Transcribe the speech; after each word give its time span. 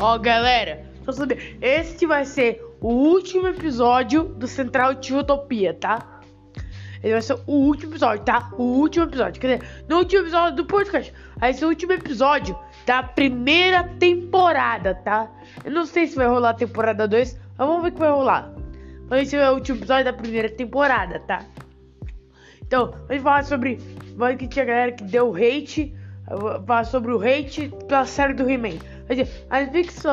Ó, 0.00 0.16
galera, 0.18 0.84
só 1.04 1.10
saber, 1.10 1.58
este 1.60 2.06
vai 2.06 2.24
ser 2.24 2.64
o 2.80 2.88
último 2.88 3.48
episódio 3.48 4.24
do 4.24 4.46
Central 4.46 4.94
de 4.94 5.12
Utopia, 5.12 5.74
tá? 5.74 6.20
Ele 7.02 7.14
vai 7.14 7.22
ser 7.22 7.36
o 7.46 7.52
último 7.52 7.92
episódio, 7.92 8.24
tá? 8.24 8.50
O 8.56 8.62
último 8.62 9.06
episódio. 9.06 9.40
Quer 9.40 9.58
dizer, 9.58 9.84
no 9.88 9.98
último 9.98 10.22
episódio 10.22 10.56
do 10.56 10.64
podcast. 10.66 11.12
Vai 11.36 11.52
ser 11.52 11.64
o 11.64 11.68
último 11.68 11.92
episódio 11.92 12.56
da 12.86 13.02
primeira 13.02 13.84
temporada, 13.98 14.94
tá? 14.94 15.30
Eu 15.64 15.72
não 15.72 15.84
sei 15.84 16.06
se 16.06 16.14
vai 16.16 16.26
rolar 16.26 16.50
a 16.50 16.54
temporada 16.54 17.06
2, 17.06 17.40
mas 17.56 17.66
vamos 17.68 17.82
ver 17.82 17.88
o 17.88 17.92
que 17.92 17.98
vai 17.98 18.10
rolar. 18.10 18.52
Esse 19.12 19.36
é 19.36 19.50
o 19.50 19.54
último 19.54 19.78
episódio 19.78 20.04
da 20.04 20.12
primeira 20.12 20.48
temporada, 20.48 21.20
tá? 21.20 21.44
Então, 22.62 22.94
vamos 23.08 23.22
falar 23.22 23.44
sobre. 23.44 23.80
Vai 24.16 24.36
que 24.36 24.46
tinha 24.46 24.64
galera 24.64 24.92
que 24.92 25.04
deu 25.04 25.34
hate. 25.34 25.94
Falar 26.66 26.84
sobre 26.84 27.12
o 27.12 27.20
hate 27.22 27.72
pela 27.88 28.04
série 28.04 28.34
do 28.34 28.48
He-Man. 28.48 28.78
A 29.48 29.60
Netflix 29.60 30.04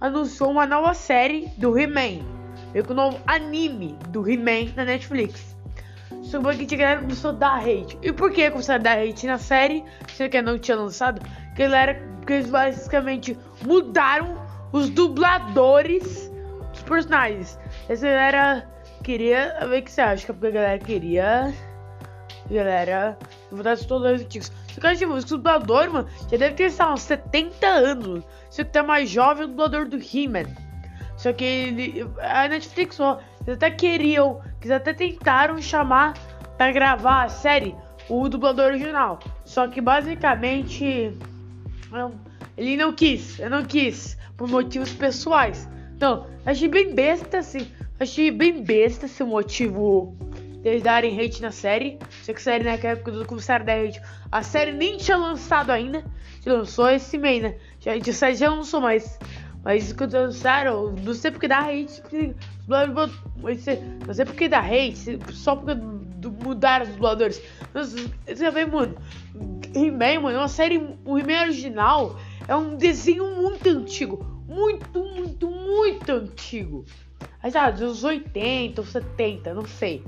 anunciou 0.00 0.50
uma 0.50 0.66
nova 0.66 0.94
série 0.94 1.48
do 1.58 1.78
He-Man. 1.78 2.24
Veio 2.72 2.84
com 2.84 2.94
um 2.94 2.96
novo 2.96 3.20
anime 3.26 3.96
do 4.08 4.28
He-Man 4.28 4.72
na 4.74 4.84
Netflix. 4.84 5.54
Sobre 6.22 6.56
que 6.56 6.64
tinha 6.64 6.78
galera 6.78 7.00
que 7.00 7.06
começou 7.06 7.30
a 7.30 7.34
dar 7.34 7.58
hate. 7.58 7.98
E 8.00 8.10
por 8.10 8.32
que 8.32 8.50
começaram 8.50 8.80
a 8.80 8.82
dar 8.82 8.98
hate 8.98 9.26
na 9.26 9.36
série? 9.36 9.84
Se 10.14 10.28
que 10.28 10.40
não 10.40 10.58
tinha 10.58 10.76
lançado. 10.76 11.20
Que 11.54 11.64
galera, 11.64 12.02
porque 12.16 12.32
eles 12.32 12.48
basicamente 12.48 13.36
mudaram 13.66 14.40
os 14.72 14.88
dubladores 14.88 16.32
dos 16.72 16.82
personagens. 16.82 17.58
Essa 17.88 18.06
galera 18.06 18.68
queria. 19.02 19.58
o 19.62 19.82
que 19.82 19.90
você 19.90 20.00
acha? 20.00 20.32
Porque 20.32 20.46
a 20.46 20.50
galera 20.50 20.78
queria. 20.78 21.52
Galera, 22.50 23.18
mudar 23.54 23.74
os 23.74 23.82
dubladores 23.82 24.22
antigos. 24.22 24.52
Só 24.68 24.80
que 24.80 24.96
tipo, 24.96 25.12
o 25.12 25.24
dublador, 25.24 25.90
mano, 25.90 26.08
já 26.30 26.36
deve 26.36 26.54
ter, 26.54 26.70
sei 26.70 26.84
lá, 26.84 26.94
uns 26.94 27.02
70 27.02 27.66
anos. 27.66 28.24
Só 28.50 28.64
que 28.64 28.70
tá 28.70 28.82
mais 28.82 29.08
jovem 29.08 29.44
o 29.44 29.48
dublador 29.48 29.88
do 29.88 29.96
He-Man. 29.96 30.48
Só 31.16 31.32
que 31.32 31.44
ele, 31.44 32.06
a 32.20 32.48
Netflix, 32.48 32.98
ó, 32.98 33.20
eles 33.46 33.54
até 33.56 33.70
queriam, 33.70 34.40
eles 34.60 34.70
até 34.70 34.92
tentaram 34.92 35.60
chamar 35.60 36.14
pra 36.56 36.72
gravar 36.72 37.24
a 37.24 37.28
série 37.28 37.74
o 38.08 38.28
dublador 38.28 38.66
original. 38.66 39.18
Só 39.44 39.68
que 39.68 39.80
basicamente 39.80 41.16
ele 42.56 42.76
não 42.76 42.92
quis, 42.92 43.38
eu 43.38 43.50
não 43.50 43.64
quis, 43.64 44.16
por 44.36 44.48
motivos 44.48 44.92
pessoais. 44.92 45.68
Não, 46.00 46.26
achei 46.44 46.68
bem 46.68 46.94
besta, 46.94 47.38
assim. 47.38 47.66
Achei 48.00 48.30
bem 48.30 48.64
besta 48.64 49.06
esse 49.06 49.22
motivo 49.22 50.16
deles 50.62 50.82
darem 50.82 51.18
hate 51.20 51.42
na 51.42 51.50
série. 51.50 51.98
Sei 52.22 52.32
que 52.32 52.40
a 52.40 52.44
série 52.44 52.64
naquela 52.64 52.94
época 52.94 53.10
do 53.12 53.26
começaram 53.26 53.62
a 53.62 53.66
dar 53.66 53.78
hate. 53.78 54.00
A 54.30 54.42
série 54.42 54.72
nem 54.72 54.96
tinha 54.96 55.16
lançado 55.16 55.70
ainda. 55.70 56.04
Já 56.44 56.52
lançou 56.52 56.88
esse 56.88 57.18
mês, 57.18 57.42
né? 57.42 57.56
Já, 57.80 57.92
a 57.94 58.12
série 58.12 58.34
já 58.36 58.50
lançou, 58.50 58.80
mas. 58.80 59.18
Mas 59.64 59.92
quando 59.92 60.14
lançaram, 60.14 60.92
não 60.92 61.14
sei 61.14 61.30
porque 61.30 61.46
dá 61.46 61.60
hate. 61.60 62.02
Não 62.66 64.14
sei 64.14 64.24
porque 64.24 64.48
dá 64.48 64.60
hate, 64.60 65.18
só 65.32 65.54
porque 65.54 65.80
mudaram 66.42 66.84
os 66.84 66.92
dubladores. 66.92 67.42
Você 67.72 68.50
vê, 68.50 68.66
mano. 68.66 68.96
He-Man, 69.74 70.20
mano, 70.20 70.36
é 70.36 70.40
uma 70.40 70.48
série. 70.48 70.78
O 71.04 71.18
He-Man 71.18 71.42
original 71.42 72.18
é 72.48 72.54
um 72.56 72.76
desenho 72.76 73.34
muito 73.36 73.68
antigo. 73.68 74.24
Muito, 74.48 74.98
muito, 74.98 75.48
muito 75.48 76.12
antigo. 76.12 76.84
Aí, 77.42 77.50
sabe, 77.50 77.78
dos 77.78 78.04
80 78.04 78.80
ou 78.80 78.86
70, 78.86 79.54
não 79.54 79.64
sei. 79.64 80.04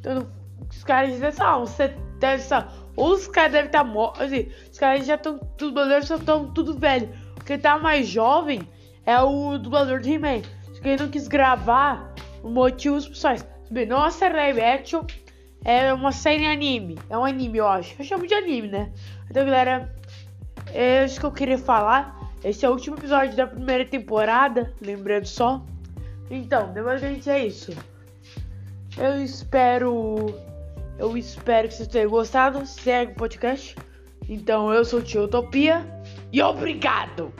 Então, 0.00 0.26
os 0.70 0.84
caras 0.84 1.12
dizem, 1.12 1.30
ah, 1.40 1.58
uns 1.58 1.70
70, 1.70 2.68
ou 2.96 3.12
os 3.12 3.28
caras 3.28 3.52
devem 3.52 3.66
estar 3.66 3.84
mortos. 3.84 4.22
Assim, 4.22 4.48
os 4.70 4.78
caras 4.78 5.06
já 5.06 5.14
estão, 5.14 5.36
os 5.36 5.56
dubladores 5.56 6.06
já 6.06 6.16
estão 6.16 6.50
tudo 6.52 6.78
velho. 6.78 7.08
O 7.40 7.44
que 7.44 7.56
tá 7.56 7.78
mais 7.78 8.06
jovem 8.06 8.60
é 9.06 9.20
o 9.20 9.58
dublador 9.58 10.00
de 10.00 10.12
He-Man. 10.12 10.42
Que 10.80 10.90
ele 10.90 11.02
não 11.02 11.10
quis 11.10 11.26
gravar 11.26 12.14
motivos 12.42 13.08
pessoais. 13.08 13.46
Série 14.12 14.34
live 14.34 14.60
action, 14.60 15.04
é 15.64 15.92
uma 15.92 16.12
série 16.12 16.46
anime. 16.46 16.98
É 17.10 17.18
um 17.18 17.24
anime, 17.24 17.58
eu 17.58 17.66
acho. 17.66 17.94
Eu 17.98 18.04
chamo 18.04 18.26
de 18.26 18.34
anime, 18.34 18.68
né? 18.68 18.92
Então, 19.30 19.44
galera, 19.44 19.94
é 20.72 21.04
isso 21.04 21.20
que 21.20 21.26
eu 21.26 21.32
queria 21.32 21.58
falar. 21.58 22.16
Esse 22.44 22.64
é 22.64 22.68
o 22.68 22.72
último 22.72 22.96
episódio 22.96 23.36
da 23.36 23.46
primeira 23.46 23.84
temporada, 23.84 24.72
lembrando 24.80 25.26
só. 25.26 25.64
Então, 26.30 26.72
depois 26.72 27.02
a 27.02 27.08
gente 27.08 27.28
é 27.28 27.46
isso. 27.46 27.72
Eu 28.98 29.22
espero. 29.22 30.34
Eu 30.98 31.16
espero 31.16 31.68
que 31.68 31.74
vocês 31.74 31.88
tenham 31.88 32.10
gostado. 32.10 32.66
Segue 32.66 33.12
o 33.12 33.14
podcast. 33.14 33.76
Então, 34.28 34.72
eu 34.72 34.84
sou 34.84 34.98
o 34.98 35.02
Tio 35.02 35.22
Utopia. 35.22 35.86
E 36.32 36.42
obrigado! 36.42 37.32